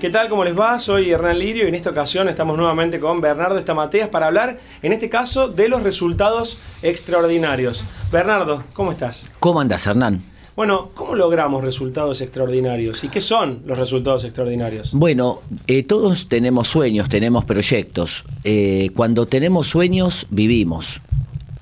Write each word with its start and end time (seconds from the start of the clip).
¿Qué 0.00 0.08
tal? 0.08 0.30
¿Cómo 0.30 0.44
les 0.44 0.58
va? 0.58 0.80
Soy 0.80 1.10
Hernán 1.10 1.38
Lirio 1.38 1.66
y 1.66 1.68
en 1.68 1.74
esta 1.74 1.90
ocasión 1.90 2.26
estamos 2.30 2.56
nuevamente 2.56 2.98
con 2.98 3.20
Bernardo 3.20 3.58
Estamateas 3.58 4.08
para 4.08 4.28
hablar, 4.28 4.56
en 4.80 4.94
este 4.94 5.10
caso, 5.10 5.48
de 5.48 5.68
los 5.68 5.82
resultados 5.82 6.58
extraordinarios. 6.80 7.84
Bernardo, 8.10 8.64
¿cómo 8.72 8.92
estás? 8.92 9.30
¿Cómo 9.40 9.60
andas, 9.60 9.86
Hernán? 9.86 10.24
Bueno, 10.56 10.92
¿cómo 10.94 11.14
logramos 11.14 11.62
resultados 11.62 12.22
extraordinarios? 12.22 13.04
¿Y 13.04 13.08
qué 13.08 13.20
son 13.20 13.60
los 13.66 13.78
resultados 13.78 14.24
extraordinarios? 14.24 14.94
Bueno, 14.94 15.42
eh, 15.66 15.82
todos 15.82 16.30
tenemos 16.30 16.68
sueños, 16.68 17.10
tenemos 17.10 17.44
proyectos. 17.44 18.24
Eh, 18.44 18.88
cuando 18.96 19.26
tenemos 19.26 19.68
sueños, 19.68 20.26
vivimos. 20.30 21.02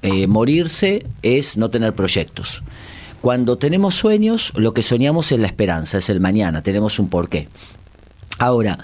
Eh, 0.03 0.29
morirse 0.29 1.05
es 1.23 1.57
no 1.57 1.71
tener 1.71 1.93
proyectos. 1.93 2.63
Cuando 3.21 3.59
tenemos 3.59 3.97
sueños, 3.97 4.53
lo 4.55 4.75
que 4.75 4.85
soñamos 4.85 5.33
es 5.33 5.41
la 5.41 5.49
esperanza, 5.49 5.99
es 5.99 6.09
el 6.09 6.21
mañana, 6.21 6.63
tenemos 6.63 7.01
un 7.01 7.09
porqué. 7.09 7.49
Ahora, 8.39 8.79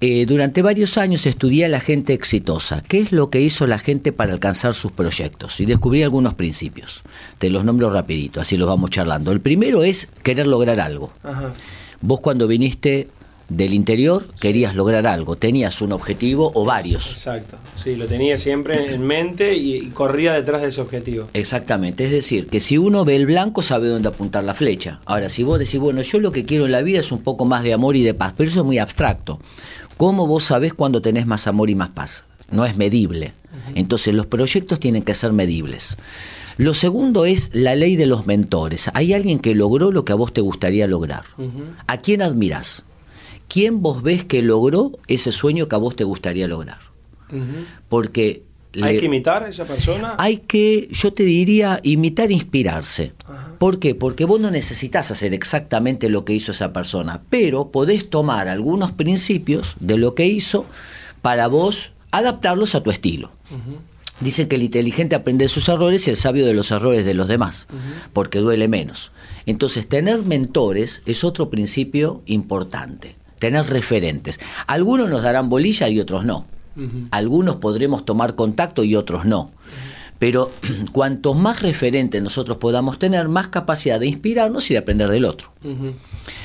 eh, 0.00 0.26
durante 0.26 0.60
varios 0.60 0.98
años 0.98 1.24
estudié 1.24 1.64
a 1.64 1.68
la 1.68 1.80
gente 1.80 2.12
exitosa. 2.12 2.82
¿Qué 2.82 3.00
es 3.00 3.12
lo 3.12 3.30
que 3.30 3.40
hizo 3.40 3.66
la 3.66 3.78
gente 3.78 4.12
para 4.12 4.32
alcanzar 4.32 4.74
sus 4.74 4.92
proyectos? 4.92 5.58
Y 5.60 5.66
descubrí 5.66 6.02
algunos 6.02 6.34
principios. 6.34 7.02
Te 7.38 7.48
los 7.48 7.64
nombro 7.64 7.88
rapidito, 7.88 8.40
así 8.40 8.56
los 8.56 8.68
vamos 8.68 8.90
charlando. 8.90 9.32
El 9.32 9.40
primero 9.40 9.82
es 9.84 10.08
querer 10.22 10.46
lograr 10.46 10.80
algo. 10.80 11.12
Vos 12.02 12.20
cuando 12.20 12.46
viniste 12.46 13.08
del 13.48 13.74
interior 13.74 14.28
querías 14.40 14.74
lograr 14.74 15.06
algo, 15.06 15.36
tenías 15.36 15.80
un 15.80 15.92
objetivo 15.92 16.50
o 16.54 16.64
varios. 16.64 17.10
Exacto, 17.10 17.56
sí, 17.76 17.94
lo 17.96 18.06
tenía 18.06 18.38
siempre 18.38 18.92
en 18.92 19.02
mente 19.02 19.54
y, 19.54 19.86
corría 19.90 20.32
detrás 20.32 20.62
de 20.62 20.68
ese 20.68 20.80
objetivo. 20.80 21.28
Exactamente, 21.32 22.04
es 22.04 22.10
decir, 22.10 22.48
que 22.48 22.60
si 22.60 22.76
uno 22.78 23.04
ve 23.04 23.16
el 23.16 23.26
blanco 23.26 23.62
sabe 23.62 23.88
dónde 23.88 24.08
apuntar 24.08 24.44
la 24.44 24.54
flecha. 24.54 25.00
Ahora, 25.04 25.28
si 25.28 25.42
vos 25.42 25.58
decís, 25.58 25.78
bueno, 25.78 26.02
yo 26.02 26.18
lo 26.18 26.32
que 26.32 26.44
quiero 26.44 26.66
en 26.66 26.72
la 26.72 26.82
vida 26.82 27.00
es 27.00 27.12
un 27.12 27.20
poco 27.20 27.44
más 27.44 27.62
de 27.62 27.72
amor 27.72 27.96
y 27.96 28.02
de 28.02 28.14
paz, 28.14 28.34
pero 28.36 28.50
eso 28.50 28.60
es 28.60 28.66
muy 28.66 28.78
abstracto. 28.78 29.38
¿Cómo 29.96 30.26
vos 30.26 30.44
sabés 30.44 30.74
cuándo 30.74 31.00
tenés 31.00 31.26
más 31.26 31.46
amor 31.46 31.70
y 31.70 31.74
más 31.74 31.90
paz? 31.90 32.24
No 32.50 32.64
es 32.66 32.76
medible. 32.76 33.32
Entonces 33.74 34.14
los 34.14 34.26
proyectos 34.26 34.78
tienen 34.78 35.02
que 35.02 35.14
ser 35.14 35.32
medibles. 35.32 35.96
Lo 36.58 36.74
segundo 36.74 37.26
es 37.26 37.50
la 37.52 37.74
ley 37.74 37.96
de 37.96 38.06
los 38.06 38.26
mentores. 38.26 38.90
Hay 38.94 39.12
alguien 39.12 39.38
que 39.38 39.54
logró 39.54 39.92
lo 39.92 40.04
que 40.04 40.12
a 40.12 40.16
vos 40.16 40.32
te 40.32 40.40
gustaría 40.40 40.86
lograr. 40.86 41.24
¿A 41.86 41.98
quién 41.98 42.22
admirás? 42.22 42.84
¿Quién 43.48 43.82
vos 43.82 44.02
ves 44.02 44.24
que 44.24 44.42
logró 44.42 44.92
ese 45.08 45.32
sueño 45.32 45.68
que 45.68 45.74
a 45.74 45.78
vos 45.78 45.96
te 45.96 46.04
gustaría 46.04 46.48
lograr? 46.48 46.78
Porque... 47.88 48.42
¿Hay 48.82 48.98
que 48.98 49.06
imitar 49.06 49.42
a 49.42 49.48
esa 49.48 49.64
persona? 49.64 50.16
Hay 50.18 50.38
que, 50.38 50.88
yo 50.90 51.12
te 51.12 51.22
diría, 51.22 51.80
imitar 51.82 52.30
e 52.30 52.34
inspirarse. 52.34 53.14
¿Por 53.58 53.78
qué? 53.78 53.94
Porque 53.94 54.26
vos 54.26 54.38
no 54.38 54.50
necesitas 54.50 55.10
hacer 55.10 55.32
exactamente 55.32 56.10
lo 56.10 56.26
que 56.26 56.34
hizo 56.34 56.52
esa 56.52 56.74
persona, 56.74 57.22
pero 57.30 57.70
podés 57.70 58.10
tomar 58.10 58.48
algunos 58.48 58.92
principios 58.92 59.76
de 59.80 59.96
lo 59.96 60.14
que 60.14 60.26
hizo 60.26 60.66
para 61.22 61.46
vos 61.46 61.92
adaptarlos 62.10 62.74
a 62.74 62.82
tu 62.82 62.90
estilo. 62.90 63.30
Dicen 64.20 64.48
que 64.48 64.56
el 64.56 64.62
inteligente 64.62 65.14
aprende 65.14 65.46
de 65.46 65.48
sus 65.48 65.70
errores 65.70 66.06
y 66.06 66.10
el 66.10 66.16
sabio 66.16 66.44
de 66.44 66.52
los 66.52 66.70
errores 66.70 67.06
de 67.06 67.14
los 67.14 67.28
demás, 67.28 67.66
porque 68.12 68.40
duele 68.40 68.68
menos. 68.68 69.10
Entonces, 69.46 69.88
tener 69.88 70.22
mentores 70.22 71.02
es 71.06 71.24
otro 71.24 71.48
principio 71.48 72.20
importante 72.26 73.16
tener 73.46 73.66
referentes. 73.68 74.40
Algunos 74.66 75.08
nos 75.08 75.22
darán 75.22 75.48
bolilla 75.48 75.88
y 75.88 76.00
otros 76.00 76.24
no. 76.24 76.46
Algunos 77.10 77.56
podremos 77.56 78.04
tomar 78.04 78.34
contacto 78.34 78.82
y 78.82 78.96
otros 78.96 79.24
no. 79.24 79.50
Pero 80.18 80.50
cuantos 80.92 81.36
más 81.36 81.62
referentes 81.62 82.22
nosotros 82.22 82.58
podamos 82.58 82.98
tener, 82.98 83.28
más 83.28 83.48
capacidad 83.48 84.00
de 84.00 84.06
inspirarnos 84.06 84.70
y 84.70 84.74
de 84.74 84.78
aprender 84.78 85.08
del 85.08 85.24
otro. 85.24 85.52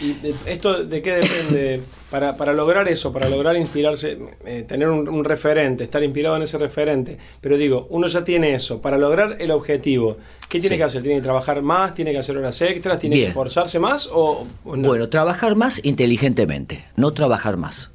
¿Y 0.02 0.16
esto 0.46 0.84
de 0.84 1.02
qué 1.02 1.16
depende? 1.18 1.82
Para, 2.10 2.36
para 2.36 2.54
lograr 2.54 2.88
eso, 2.88 3.14
para 3.14 3.30
lograr 3.30 3.56
inspirarse, 3.56 4.18
eh, 4.46 4.64
tener 4.68 4.90
un, 4.90 5.24
referente, 5.24 5.84
estar 5.84 6.04
inspirado 6.04 6.36
en 6.36 6.42
ese 6.42 6.58
referente. 6.58 7.18
Pero 7.40 7.58
digo, 7.58 7.88
uno 7.90 8.08
ya 8.08 8.24
tiene 8.24 8.54
eso. 8.54 8.82
Para 8.82 8.98
lograr 8.98 9.38
el 9.40 9.52
objetivo, 9.52 10.18
¿qué 10.50 10.60
tiene 10.60 10.78
que 10.78 10.84
hacer? 10.84 11.04
¿Tiene 11.04 11.20
que 11.20 11.24
trabajar 11.24 11.62
más? 11.62 11.94
¿Tiene 11.94 12.12
que 12.12 12.18
hacer 12.18 12.38
horas 12.38 12.62
extras? 12.62 13.00
¿Tiene 13.00 13.16
que 13.16 13.28
esforzarse 13.28 13.80
más? 13.80 14.10
O, 14.12 14.46
Bueno, 14.64 15.08
trabajar 15.10 15.56
más 15.56 15.80
inteligentemente, 15.84 16.84
no 16.96 17.12
trabajar 17.14 17.58
más 17.58 17.92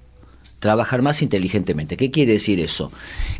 trabajar 0.58 1.02
más 1.02 1.22
inteligentemente. 1.22 1.96
¿Qué 1.96 2.10
quiere 2.10 2.32
decir 2.32 2.60
eso? 2.60 2.90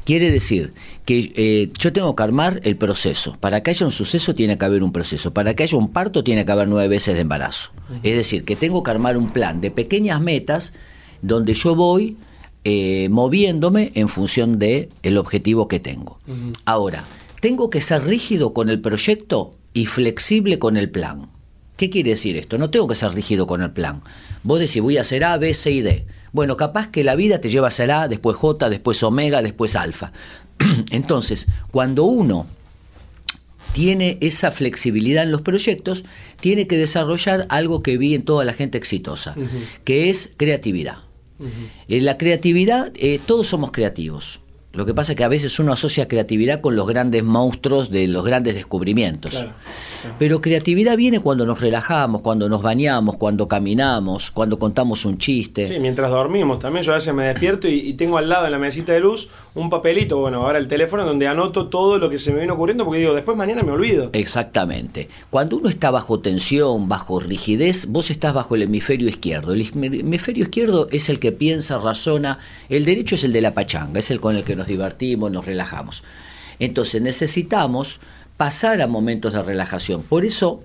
Quiere 0.05 0.31
decir 0.31 0.73
que 1.05 1.33
eh, 1.35 1.71
yo 1.79 1.93
tengo 1.93 2.15
que 2.15 2.23
armar 2.23 2.61
el 2.65 2.77
proceso. 2.77 3.37
Para 3.41 3.63
que 3.63 3.71
haya 3.71 3.87
un 3.87 3.93
suceso 3.93 4.35
tiene 4.35 4.59
que 4.59 4.65
haber 4.65 4.83
un 4.83 4.93
proceso. 4.93 5.33
Para 5.33 5.55
que 5.55 5.63
haya 5.63 5.79
un 5.79 5.93
parto 5.93 6.23
tiene 6.23 6.45
que 6.45 6.53
haber 6.53 6.69
nueve 6.69 6.89
veces 6.89 7.15
de 7.15 7.21
embarazo. 7.21 7.71
Es 8.03 8.17
decir, 8.17 8.45
que 8.45 8.57
tengo 8.57 8.83
que 8.83 8.91
armar 8.91 9.17
un 9.17 9.31
plan 9.31 9.61
de 9.61 9.71
pequeñas 9.71 10.21
metas 10.21 10.73
donde 11.23 11.55
yo 11.55 11.75
voy 11.75 12.17
eh, 12.65 13.09
moviéndome 13.11 13.93
en 13.95 14.09
función 14.09 14.59
de 14.59 14.89
el 15.03 15.19
objetivo 15.19 15.69
que 15.69 15.81
tengo. 15.81 16.19
Ahora, 16.65 17.05
tengo 17.41 17.71
que 17.71 17.81
ser 17.81 18.05
rígido 18.05 18.53
con 18.53 18.69
el 18.69 18.81
proyecto 18.81 19.53
y 19.73 19.87
flexible 19.87 20.59
con 20.59 20.77
el 20.77 20.91
plan. 20.91 21.29
¿Qué 21.77 21.91
quiere 21.91 22.11
decir 22.11 22.37
esto? 22.37 22.59
No 22.59 22.71
tengo 22.71 22.89
que 22.89 22.95
ser 22.95 23.13
rígido 23.13 23.47
con 23.47 23.61
el 23.61 23.71
plan. 23.71 24.01
Vos 24.43 24.59
decís, 24.59 24.81
voy 24.81 24.97
a 24.97 25.03
hacer 25.03 25.25
A, 25.25 25.37
B, 25.37 25.53
C 25.53 25.71
y 25.71 25.83
D. 25.83 26.07
Bueno, 26.37 26.59
capaz 26.59 26.89
que 26.89 27.03
la 27.03 27.17
vida 27.17 27.41
te 27.41 27.49
lleva 27.49 27.69
a 27.69 27.71
ser 27.71 27.91
A, 27.91 28.09
después 28.09 28.37
J, 28.37 28.69
después 28.69 29.03
omega, 29.03 29.41
después 29.41 29.75
alfa. 29.75 30.13
Entonces, 30.91 31.47
cuando 31.71 32.05
uno 32.05 32.47
tiene 33.73 34.19
esa 34.21 34.53
flexibilidad 34.53 35.23
en 35.23 35.33
los 35.33 35.41
proyectos, 35.41 36.05
tiene 36.39 36.67
que 36.67 36.77
desarrollar 36.77 37.47
algo 37.49 37.83
que 37.83 37.97
vi 37.97 38.15
en 38.15 38.23
toda 38.27 38.45
la 38.45 38.53
gente 38.53 38.77
exitosa, 38.77 39.35
que 39.85 40.11
es 40.11 40.31
creatividad. 40.37 41.05
En 41.89 42.05
la 42.05 42.19
creatividad, 42.19 42.93
eh, 42.97 43.19
todos 43.25 43.47
somos 43.47 43.73
creativos. 43.73 44.41
Lo 44.77 44.85
que 44.85 44.93
pasa 44.93 45.13
es 45.13 45.17
que 45.17 45.25
a 45.25 45.29
veces 45.29 45.59
uno 45.59 45.73
asocia 45.73 46.07
creatividad 46.07 46.61
con 46.61 46.77
los 46.77 46.87
grandes 46.87 47.25
monstruos 47.25 47.91
de 47.91 48.07
los 48.09 48.23
grandes 48.27 48.55
descubrimientos. 48.55 49.47
Pero 50.19 50.43
creatividad 50.43 50.99
viene 50.99 51.19
cuando 51.19 51.47
nos 51.47 51.61
relajamos, 51.61 52.21
cuando 52.21 52.47
nos 52.51 52.61
bañamos, 52.61 53.17
cuando 53.17 53.49
caminamos, 53.49 54.31
cuando 54.31 54.59
contamos 54.59 55.07
un 55.07 55.17
chiste. 55.17 55.67
Sí, 55.67 55.81
mientras 55.81 56.11
dormimos 56.11 56.59
también. 56.59 56.85
Yo 56.85 56.93
a 56.93 56.97
veces 56.97 57.15
me 57.15 57.25
despierto 57.25 57.67
y, 57.69 57.95
tengo 57.95 58.19
al 58.19 58.29
lado 58.29 58.45
en 58.45 58.53
la 58.53 58.59
mesita 58.59 58.93
de 58.93 59.01
luz 59.01 59.31
un 59.55 59.71
papelito, 59.71 60.19
bueno, 60.19 60.43
ahora 60.45 60.59
el 60.59 60.69
teléfono, 60.69 61.07
donde 61.07 61.27
anoto 61.27 61.69
todo 61.69 61.97
lo 61.97 62.11
que 62.11 62.19
se 62.19 62.31
me 62.31 62.39
viene 62.39 62.53
ocurriendo 62.53 62.85
porque 62.85 63.01
digo, 63.01 63.15
después 63.15 63.35
mañana 63.35 63.63
me 63.63 63.73
olvido. 63.73 64.11
Exactamente. 64.13 65.09
Cuando 65.31 65.57
uno 65.57 65.71
está 65.71 65.91
bajo 65.91 66.21
tensión, 66.21 66.87
bajo 66.91 67.19
rigidez, 67.19 67.87
vos 67.87 68.11
estás 68.11 68.35
bajo 68.35 68.55
el 68.55 68.63
hemisferio 68.63 69.09
izquierdo. 69.09 69.55
El 69.55 69.63
hemisferio 69.63 70.45
izquierdo 70.45 70.89
es 70.93 71.09
el 71.09 71.19
que 71.19 71.33
piensa, 71.33 71.79
razona. 71.79 72.39
El 72.69 72.85
derecho 72.85 73.15
es 73.15 73.25
el 73.25 73.33
de 73.33 73.41
la 73.41 73.55
pachanga, 73.55 74.01
es 74.01 74.11
el 74.11 74.21
con 74.21 74.37
el 74.37 74.45
que 74.45 74.55
nos 74.55 74.66
divertimos, 74.67 75.31
nos 75.31 75.45
relajamos. 75.45 76.03
Entonces 76.59 77.03
necesitamos 77.03 78.01
pasar 78.37 78.81
a 78.83 78.87
momentos 78.87 79.33
de 79.33 79.43
relajación. 79.43 80.03
Por 80.03 80.25
eso 80.25 80.63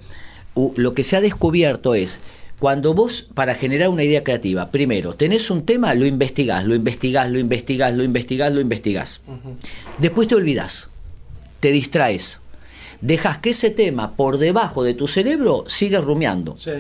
lo 0.76 0.94
que 0.94 1.04
se 1.04 1.18
ha 1.18 1.22
descubierto 1.22 1.96
es, 1.96 2.20
cuando 2.60 2.94
vos, 2.94 3.28
para 3.34 3.56
generar 3.56 3.90
una 3.90 4.04
idea 4.04 4.24
creativa, 4.24 4.70
primero, 4.70 5.16
tenés 5.16 5.50
un 5.50 5.66
tema, 5.66 5.94
lo 5.96 6.06
investigás, 6.06 6.66
lo 6.66 6.76
investigás, 6.76 7.32
lo 7.32 7.40
investigás, 7.40 7.94
lo 7.94 8.04
investigás, 8.04 8.54
lo 8.54 8.62
investigás. 8.62 9.22
Después 9.98 10.28
te 10.28 10.36
olvidás, 10.36 10.90
te 11.60 11.72
distraes, 11.72 12.40
dejas 13.02 13.40
que 13.40 13.52
ese 13.52 13.72
tema 13.72 14.16
por 14.16 14.38
debajo 14.38 14.84
de 14.84 14.94
tu 14.94 15.08
cerebro 15.08 15.64
siga 15.68 16.02
rumiando. 16.02 16.58
Sí 16.58 16.72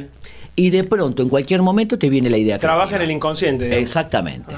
y 0.55 0.69
de 0.69 0.83
pronto 0.83 1.23
en 1.23 1.29
cualquier 1.29 1.61
momento 1.61 1.97
te 1.97 2.09
viene 2.09 2.29
la 2.29 2.37
idea. 2.37 2.59
Trabaja 2.59 2.97
en 2.97 3.03
el 3.03 3.11
inconsciente. 3.11 3.79
Exactamente. 3.79 4.53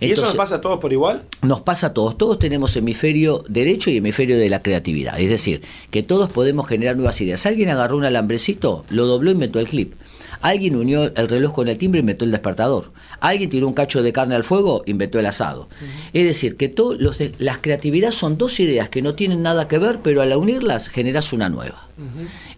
¿Y 0.00 0.10
eso 0.10 0.22
nos 0.22 0.34
pasa 0.34 0.56
a 0.56 0.60
todos 0.60 0.78
por 0.78 0.92
igual? 0.92 1.24
Nos 1.42 1.60
pasa 1.60 1.88
a 1.88 1.94
todos. 1.94 2.16
Todos 2.18 2.38
tenemos 2.38 2.76
hemisferio 2.76 3.44
derecho 3.48 3.90
y 3.90 3.98
hemisferio 3.98 4.38
de 4.38 4.48
la 4.48 4.62
creatividad. 4.62 5.18
Es 5.20 5.28
decir, 5.28 5.62
que 5.90 6.02
todos 6.02 6.30
podemos 6.30 6.66
generar 6.66 6.96
nuevas 6.96 7.20
ideas. 7.20 7.46
Alguien 7.46 7.68
agarró 7.68 7.96
un 7.96 8.04
alambrecito, 8.04 8.84
lo 8.90 9.06
dobló 9.06 9.30
y 9.30 9.34
metió 9.34 9.60
el 9.60 9.68
clip. 9.68 9.94
Alguien 10.40 10.76
unió 10.76 11.12
el 11.14 11.28
reloj 11.28 11.52
con 11.54 11.68
el 11.68 11.78
timbre 11.78 11.98
y 11.98 12.02
inventó 12.02 12.24
el 12.24 12.30
despertador. 12.30 12.92
Alguien 13.20 13.48
tiró 13.50 13.66
un 13.66 13.74
cacho 13.74 14.02
de 14.02 14.12
carne 14.12 14.34
al 14.34 14.44
fuego, 14.44 14.82
inventó 14.86 15.18
el 15.18 15.26
asado. 15.26 15.68
Es 16.12 16.24
decir, 16.26 16.56
que 16.56 16.68
todo 16.68 16.94
los 16.94 17.18
de- 17.18 17.32
las 17.38 17.58
creatividades 17.58 18.14
son 18.14 18.36
dos 18.38 18.60
ideas 18.60 18.88
que 18.88 19.02
no 19.02 19.14
tienen 19.14 19.42
nada 19.42 19.68
que 19.68 19.78
ver, 19.78 20.00
pero 20.02 20.22
al 20.22 20.36
unirlas 20.36 20.88
generas 20.88 21.32
una 21.32 21.48
nueva. 21.48 21.82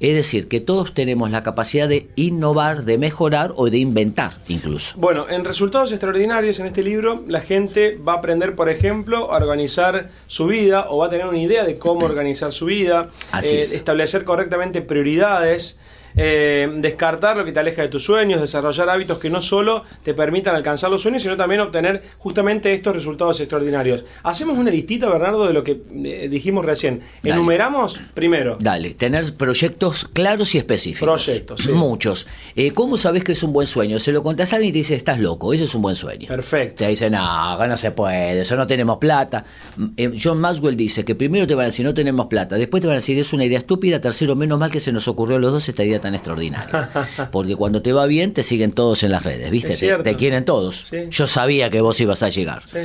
Es 0.01 0.17
decir, 0.17 0.49
que 0.49 0.59
todos 0.59 0.95
tenemos 0.95 1.31
la 1.31 1.45
capacidad 1.45 1.89
de 1.89 2.09
innovar, 2.17 2.85
de 2.85 2.99
mejorar 2.99 3.53
o 3.55 3.71
de 3.71 3.79
inventar 3.79 4.41
incluso. 4.49 4.95
Bueno, 4.97 5.29
en 5.29 5.45
Resultados 5.45 5.93
Extraordinarios, 5.93 6.59
en 6.59 6.67
este 6.67 6.83
libro, 6.83 7.23
la 7.29 7.41
gente 7.41 7.97
va 7.97 8.15
a 8.15 8.17
aprender, 8.17 8.57
por 8.57 8.69
ejemplo, 8.69 9.33
a 9.33 9.37
organizar 9.37 10.11
su 10.27 10.47
vida 10.49 10.87
o 10.89 10.99
va 10.99 11.07
a 11.07 11.11
tener 11.11 11.27
una 11.27 11.39
idea 11.39 11.65
de 11.65 11.79
cómo 11.79 12.05
organizar 12.05 12.53
su 12.53 12.65
vida, 12.65 13.11
Así 13.31 13.55
eh, 13.55 13.63
es. 13.63 13.73
establecer 13.73 14.25
correctamente 14.25 14.83
prioridades. 14.83 15.79
Eh, 16.19 16.69
descartar 16.79 17.37
lo 17.37 17.45
que 17.45 17.53
te 17.53 17.61
aleja 17.61 17.83
de 17.83 17.89
tus 17.89 18.05
sueños, 18.05 18.41
desarrollar 18.41 18.91
hábitos 18.91 19.19
que 19.19 19.31
no 19.31 19.41
solo 19.41 19.85
te 20.03 20.15
permitan 20.15 20.57
alcanzar 20.57 20.91
los 20.91 21.01
sueños, 21.01 21.23
sino 21.23 21.37
también 21.37 21.61
obtener 21.61 22.03
justamente 22.19 22.73
estos 22.73 22.95
resultados 22.95 23.39
extraordinarios. 23.39 24.05
Hacemos 24.25 24.59
una 24.59 24.71
listita, 24.71 25.09
Bernardo, 25.09 25.47
de 25.47 25.53
lo 25.53 25.63
que 25.63 25.81
eh, 26.05 26.29
dijimos 26.29 26.65
recién. 26.65 27.03
Dale. 27.23 27.37
Enumeramos 27.37 28.01
primero. 28.15 28.59
Dale, 28.61 28.95
tener 28.95 29.35
proyectos 29.35 30.09
claros 30.13 30.55
y 30.55 30.59
específicos. 30.59 31.25
Proyectos, 31.25 31.63
sí. 31.63 31.71
Muchos. 31.71 32.27
Eh, 32.57 32.73
¿Cómo 32.73 32.99
sabes 32.99 33.23
que 33.23 33.33
es 33.33 33.43
un 33.43 33.53
buen 33.53 33.67
sueño? 33.67 34.01
Se 34.01 34.11
lo 34.11 34.23
contás 34.23 34.53
a 34.53 34.57
alguien 34.57 34.71
y 34.71 34.73
te 34.73 34.79
dice, 34.79 34.95
estás 34.95 35.21
loco, 35.21 35.53
eso 35.53 35.65
es 35.65 35.75
un 35.75 35.83
buen 35.83 35.97
sueño. 35.97 36.27
Perfecto. 36.27 36.85
Te 36.85 36.89
dicen, 36.89 37.13
no, 37.13 37.67
no 37.67 37.77
se 37.77 37.93
puede, 37.93 38.41
eso 38.41 38.57
no 38.57 38.67
tenemos 38.67 38.99
plata. 38.99 39.45
Mm, 39.77 39.87
John 40.21 40.41
Maxwell 40.41 40.77
dice 40.77 41.05
que 41.05 41.15
primero 41.15 41.47
te 41.47 41.55
van 41.55 41.65
a 41.65 41.67
decir, 41.67 41.85
no 41.85 41.95
tenemos 41.95 42.27
plata, 42.27 42.57
después 42.57 42.81
te 42.81 42.87
van 42.87 42.95
a 42.95 42.99
decir, 42.99 43.19
es 43.19 43.33
una 43.33 43.45
idea 43.45 43.59
estúpida, 43.59 44.01
tercero, 44.01 44.35
menos 44.35 44.59
mal 44.59 44.71
que 44.71 44.81
se 44.81 44.93
nos 44.93 45.07
ocurrió 45.09 45.37
a 45.37 45.41
los 45.41 45.53
dos 45.53 45.69
esta 45.69 45.85
idea 45.85 46.01
tan 46.01 46.08
extraordinaria. 46.15 46.89
Porque 47.31 47.57
cuando 47.57 47.83
te 47.83 47.93
va 47.93 48.07
bien, 48.07 48.33
te 48.33 48.43
siguen 48.43 48.73
todos 48.73 49.03
en 49.03 49.11
las 49.11 49.23
redes, 49.23 49.51
¿viste? 49.51 49.77
Te, 49.77 50.17
quieren 50.17 50.45
todos. 50.45 50.87
Sí. 50.89 51.09
Yo 51.11 51.27
sabía 51.27 51.71
que 51.71 51.81
vos 51.81 52.01
ibas 52.01 52.23
a 52.23 52.29
llegar. 52.29 52.63
Sí. 52.65 52.79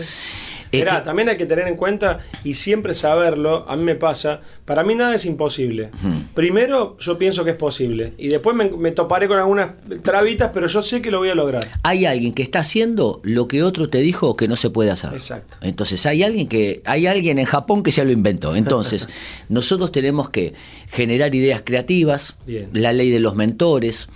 Mirá, 0.79 0.97
que- 0.99 1.05
también 1.05 1.29
hay 1.29 1.37
que 1.37 1.45
tener 1.45 1.67
en 1.67 1.75
cuenta 1.75 2.19
y 2.43 2.55
siempre 2.55 2.93
saberlo, 2.93 3.65
a 3.69 3.75
mí 3.75 3.83
me 3.83 3.95
pasa, 3.95 4.41
para 4.65 4.83
mí 4.83 4.95
nada 4.95 5.15
es 5.15 5.25
imposible. 5.25 5.91
Primero 6.33 6.97
yo 6.99 7.17
pienso 7.17 7.43
que 7.43 7.51
es 7.51 7.55
posible 7.55 8.13
y 8.17 8.29
después 8.29 8.55
me, 8.55 8.69
me 8.69 8.91
toparé 8.91 9.27
con 9.27 9.37
algunas 9.37 9.71
trabitas, 10.03 10.51
pero 10.53 10.67
yo 10.67 10.81
sé 10.81 11.01
que 11.01 11.11
lo 11.11 11.19
voy 11.19 11.29
a 11.29 11.35
lograr. 11.35 11.67
hay 11.83 12.05
alguien 12.05 12.33
que 12.33 12.43
está 12.43 12.59
haciendo 12.59 13.21
lo 13.23 13.47
que 13.47 13.63
otro 13.63 13.89
te 13.89 13.99
dijo 13.99 14.35
que 14.35 14.47
no 14.47 14.55
se 14.55 14.69
puede 14.69 14.91
hacer. 14.91 15.13
Exacto. 15.13 15.57
Entonces 15.61 16.05
hay 16.05 16.23
alguien 16.23 16.47
que 16.47 16.81
hay 16.85 17.07
alguien 17.07 17.39
en 17.39 17.45
Japón 17.45 17.83
que 17.83 17.91
ya 17.91 18.03
lo 18.03 18.11
inventó. 18.11 18.55
Entonces 18.55 19.07
nosotros 19.49 19.91
tenemos 19.91 20.29
que 20.29 20.53
generar 20.91 21.33
ideas 21.35 21.61
creativas, 21.65 22.35
Bien. 22.45 22.69
la 22.73 22.93
ley 22.93 23.09
de 23.09 23.19
los 23.19 23.35
mentores. 23.35 24.07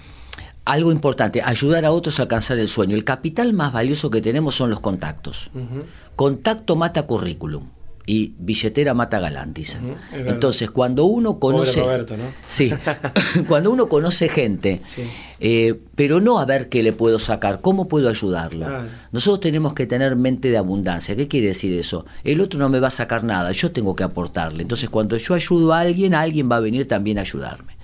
Algo 0.68 0.92
importante, 0.92 1.42
ayudar 1.42 1.86
a 1.86 1.92
otros 1.92 2.20
a 2.20 2.24
alcanzar 2.24 2.60
el 2.60 2.68
sueño. 2.68 2.96
El 2.96 3.06
capital 3.06 3.54
más 3.54 3.72
valioso 3.72 4.10
que 4.10 4.20
tenemos 4.22 4.56
son 4.56 4.70
los 4.70 4.82
contactos. 4.82 5.50
Contacto 6.16 6.76
mata 6.76 7.04
currículum 7.04 7.70
y 8.06 8.34
billetera 8.38 8.94
mata 8.94 9.20
galán, 9.20 9.54
dicen. 9.54 9.96
Entonces, 10.14 10.70
cuando 10.72 11.06
uno 11.06 11.40
conoce. 11.40 11.82
Roberto, 11.82 12.18
¿no? 12.18 12.24
Sí, 12.48 12.72
cuando 13.48 13.70
uno 13.72 13.88
conoce 13.88 14.30
gente, 14.30 14.80
Sí. 14.84 15.04
eh, 15.40 15.80
pero 15.96 16.20
no 16.20 16.40
a 16.40 16.46
ver 16.46 16.70
qué 16.70 16.84
le 16.84 16.94
puedo 16.94 17.20
sacar, 17.20 17.62
cómo 17.62 17.88
puedo 17.88 18.10
ayudarlo. 18.10 18.66
Claro. 18.66 18.86
Nosotros 19.12 19.42
tenemos 19.42 19.74
que 19.74 19.88
tener 19.88 20.16
mente 20.16 20.50
de 20.50 20.58
abundancia. 20.58 21.16
¿Qué 21.16 21.28
quiere 21.28 21.48
decir 21.48 21.74
eso? 21.80 22.06
El 22.24 22.40
otro 22.42 22.60
no 22.60 22.70
me 22.70 22.80
va 22.80 22.88
a 22.88 22.92
sacar 22.92 23.24
nada, 23.24 23.52
yo 23.52 23.72
tengo 23.72 23.96
que 23.96 24.04
aportarle. 24.04 24.64
Entonces, 24.64 24.90
cuando 24.90 25.16
yo 25.18 25.34
ayudo 25.34 25.74
a 25.74 25.80
alguien, 25.82 26.14
alguien 26.14 26.50
va 26.52 26.58
a 26.58 26.62
venir 26.62 26.88
también 26.88 27.18
a 27.20 27.22
ayudarme. 27.22 27.78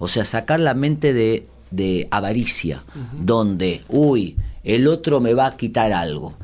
O 0.00 0.06
sea, 0.08 0.24
sacar 0.24 0.60
la 0.60 0.74
mente 0.74 1.12
de, 1.12 1.46
de 1.70 2.08
avaricia, 2.10 2.84
donde, 3.12 3.82
uy, 3.88 4.36
el 4.64 4.86
otro 4.86 5.20
me 5.20 5.34
va 5.34 5.46
a 5.46 5.56
quitar 5.56 5.92
algo. 5.92 6.34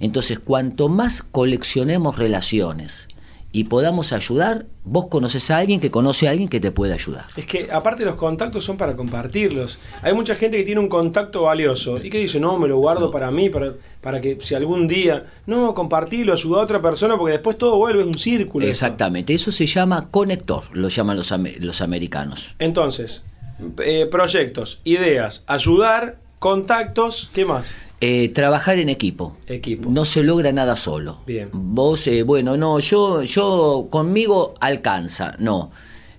Entonces, 0.00 0.38
cuanto 0.38 0.88
más 0.88 1.22
coleccionemos 1.22 2.18
relaciones 2.18 3.08
y 3.52 3.64
podamos 3.64 4.12
ayudar, 4.12 4.66
vos 4.82 5.06
conoces 5.06 5.48
a 5.50 5.58
alguien 5.58 5.78
que 5.78 5.90
conoce 5.90 6.26
a 6.26 6.32
alguien 6.32 6.48
que 6.48 6.58
te 6.58 6.72
puede 6.72 6.92
ayudar. 6.92 7.26
Es 7.36 7.46
que 7.46 7.68
aparte 7.70 8.04
los 8.04 8.16
contactos 8.16 8.64
son 8.64 8.76
para 8.76 8.94
compartirlos. 8.94 9.78
Hay 10.02 10.12
mucha 10.12 10.34
gente 10.34 10.56
que 10.56 10.64
tiene 10.64 10.80
un 10.80 10.88
contacto 10.88 11.44
valioso 11.44 12.02
y 12.02 12.10
que 12.10 12.18
dice, 12.18 12.40
no, 12.40 12.58
me 12.58 12.66
lo 12.66 12.78
guardo 12.78 13.12
para 13.12 13.30
mí, 13.30 13.50
para, 13.50 13.74
para 14.00 14.20
que 14.20 14.38
si 14.40 14.56
algún 14.56 14.88
día, 14.88 15.24
no, 15.46 15.72
compartirlo, 15.72 16.32
ayuda 16.32 16.60
a 16.60 16.64
otra 16.64 16.82
persona, 16.82 17.16
porque 17.16 17.32
después 17.32 17.56
todo 17.56 17.76
vuelve, 17.78 18.02
es 18.02 18.08
un 18.08 18.18
círculo. 18.18 18.66
Exactamente, 18.66 19.32
eso 19.34 19.52
se 19.52 19.66
llama 19.66 20.08
conector, 20.10 20.64
lo 20.72 20.88
llaman 20.88 21.16
los, 21.16 21.32
los 21.60 21.80
americanos. 21.80 22.56
Entonces, 22.58 23.24
eh, 23.84 24.06
proyectos, 24.10 24.80
ideas, 24.84 25.44
ayudar, 25.46 26.18
contactos, 26.38 27.30
¿qué 27.34 27.44
más? 27.44 27.70
Eh, 28.00 28.28
trabajar 28.30 28.78
en 28.78 28.88
equipo. 28.90 29.36
Equipo. 29.46 29.88
No 29.90 30.04
se 30.04 30.22
logra 30.22 30.52
nada 30.52 30.76
solo. 30.76 31.20
Bien. 31.26 31.48
Vos, 31.52 32.06
eh, 32.06 32.22
bueno, 32.22 32.56
no, 32.56 32.78
yo, 32.80 33.22
yo 33.22 33.86
conmigo 33.90 34.54
alcanza. 34.60 35.36
No. 35.38 35.70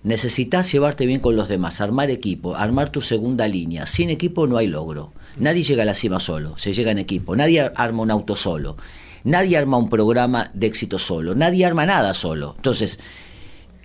Necesitas 0.03 0.71
llevarte 0.71 1.05
bien 1.05 1.19
con 1.19 1.35
los 1.35 1.47
demás, 1.49 1.81
armar 1.81 2.09
equipo, 2.11 2.55
armar 2.55 2.89
tu 2.89 3.01
segunda 3.01 3.47
línea. 3.47 3.85
Sin 3.87 4.09
equipo 4.09 4.45
no 4.47 4.57
hay 4.57 4.67
logro. 4.67 5.11
Nadie 5.37 5.63
llega 5.63 5.81
a 5.83 5.85
la 5.85 5.95
cima 5.95 6.19
solo, 6.19 6.57
se 6.57 6.73
llega 6.73 6.91
en 6.91 6.99
equipo. 6.99 7.35
Nadie 7.35 7.61
ar- 7.61 7.73
arma 7.75 8.03
un 8.03 8.11
auto 8.11 8.35
solo. 8.35 8.77
Nadie 9.23 9.57
arma 9.57 9.77
un 9.77 9.89
programa 9.89 10.51
de 10.53 10.67
éxito 10.67 10.97
solo. 10.99 11.33
Nadie 11.35 11.65
arma 11.65 11.85
nada 11.87 12.13
solo. 12.13 12.53
Entonces, 12.57 12.99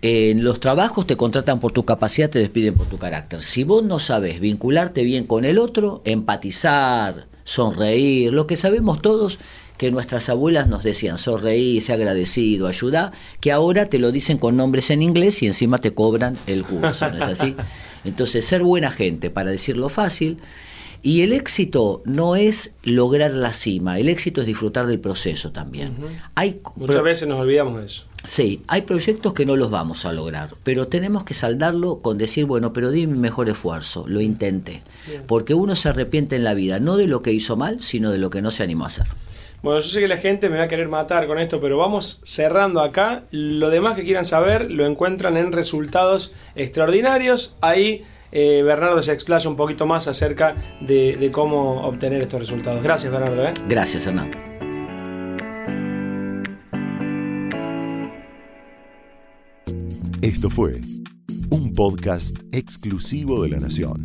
en 0.03 0.45
los 0.45 0.61
trabajos 0.61 1.07
te 1.07 1.17
contratan 1.17 1.61
por 1.61 1.73
tu 1.73 1.85
capacidad, 1.85 2.31
te 2.31 2.39
despiden 2.39 2.75
por 2.75 2.87
tu 2.87 2.99
carácter. 2.99 3.43
Si 3.43 3.65
vos 3.65 3.83
no 3.83 3.99
sabes 3.99 4.41
vincularte 4.41 5.05
bien 5.05 5.27
con 5.27 5.45
el 5.45 5.59
otro, 5.59 6.01
empatizar, 6.05 7.27
sonreír, 7.45 8.33
lo 8.33 8.47
que 8.47 8.57
sabemos 8.57 9.03
todos 9.03 9.39
que 9.77 9.91
nuestras 9.91 10.29
abuelas 10.29 10.69
nos 10.69 10.85
decían, 10.85 11.17
sonreír, 11.17 11.81
ser 11.81 11.95
agradecido, 11.95 12.67
ayuda, 12.67 13.13
que 13.41 13.51
ahora 13.51 13.87
te 13.87 13.99
lo 13.99 14.13
dicen 14.13 14.37
con 14.37 14.57
nombres 14.57 14.91
en 14.91 15.03
inglés 15.03 15.43
y 15.43 15.47
encima 15.47 15.79
te 15.79 15.95
cobran 15.95 16.39
el 16.47 16.65
curso, 16.65 17.11
¿no 17.11 17.17
es 17.17 17.23
así? 17.23 17.57
Entonces, 18.05 18.45
ser 18.45 18.63
buena 18.63 18.91
gente, 18.91 19.31
para 19.31 19.51
decirlo 19.51 19.89
fácil, 19.89 20.37
y 21.03 21.23
el 21.23 21.33
éxito 21.33 22.03
no 22.05 22.37
es 22.37 22.75
lograr 22.83 23.31
la 23.33 23.53
cima, 23.53 23.99
el 23.99 24.09
éxito 24.09 24.41
es 24.41 24.47
disfrutar 24.47 24.87
del 24.87 25.01
proceso 25.01 25.53
también. 25.53 25.97
Hay 26.35 26.61
Muchas 26.77 27.03
veces 27.03 27.29
nos 27.29 27.41
olvidamos 27.41 27.79
de 27.79 27.87
eso. 27.87 28.05
Sí, 28.25 28.63
hay 28.67 28.83
proyectos 28.83 29.33
que 29.33 29.47
no 29.47 29.57
los 29.57 29.71
vamos 29.71 30.05
a 30.05 30.13
lograr, 30.13 30.55
pero 30.63 30.89
tenemos 30.89 31.25
que 31.25 31.33
saldarlo 31.33 32.01
con 32.03 32.19
decir, 32.19 32.45
bueno, 32.45 32.73
pero 32.75 32.91
di 32.91 33.07
mi 33.07 33.19
mejor 33.19 33.49
esfuerzo, 33.49 34.05
lo 34.07 34.21
intenté. 34.21 34.83
Porque 35.27 35.55
uno 35.55 35.75
se 35.75 35.89
arrepiente 35.89 36.37
en 36.37 36.45
la 36.45 36.53
vida, 36.53 36.81
no 36.81 36.99
de 36.99 37.07
lo 37.07 37.23
que 37.23 37.33
hizo 37.33 37.57
mal, 37.57 37.81
sino 37.81 38.11
de 38.11 38.19
lo 38.19 38.29
que 38.29 38.43
no 38.43 38.51
se 38.51 38.63
animó 38.63 38.85
a 38.85 38.89
hacer. 38.89 39.07
Bueno, 39.63 39.81
yo 39.81 39.89
sé 39.89 40.01
que 40.01 40.09
la 40.09 40.17
gente 40.17 40.49
me 40.49 40.57
va 40.57 40.65
a 40.65 40.69
querer 40.69 40.89
matar 40.89 41.27
con 41.27 41.39
esto, 41.39 41.61
pero 41.61 41.77
vamos 41.77 42.21
cerrando 42.25 42.81
acá. 42.81 43.25
Lo 43.31 43.69
demás 43.69 43.95
que 43.95 44.05
quieran 44.05 44.25
saber 44.25 44.71
lo 44.71 44.87
encuentran 44.87 45.37
en 45.37 45.53
resultados 45.53 46.33
extraordinarios. 46.55 47.55
Ahí 47.61 48.03
eh, 48.33 48.63
Bernardo 48.63 49.03
se 49.03 49.13
explaya 49.13 49.49
un 49.49 49.57
poquito 49.57 49.87
más 49.87 50.09
acerca 50.09 50.55
de, 50.81 51.17
de 51.19 51.31
cómo 51.31 51.83
obtener 51.83 52.23
estos 52.23 52.41
resultados. 52.41 52.83
Gracias, 52.83 53.13
Bernardo. 53.13 53.45
¿eh? 53.45 53.55
Gracias, 53.69 54.07
Hernán. 54.07 54.31
Esto 60.23 60.51
fue 60.51 60.81
un 61.51 61.73
podcast 61.75 62.37
exclusivo 62.53 63.43
de 63.43 63.51
La 63.51 63.59
Nación. 63.59 64.05